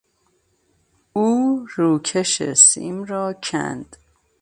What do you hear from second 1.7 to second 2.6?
روکش